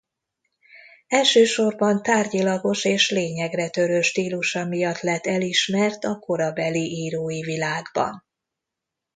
Elsősorban 1.07 2.03
tárgyilagos 2.03 2.85
és 2.85 3.09
lényegre 3.09 3.69
törő 3.69 4.01
stílusa 4.01 4.65
miatt 4.65 4.99
lett 4.99 5.25
elismert 5.25 6.03
a 6.03 6.19
korabeli 6.19 6.91
írói 7.03 7.41
világban. 7.41 8.25